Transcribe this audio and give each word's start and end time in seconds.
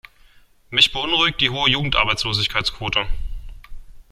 Mich 0.71 0.93
beunruhigt 0.93 1.41
die 1.41 1.51
hohe 1.51 1.69
Jugendarbeitslosigkeitsquote. 1.69 3.05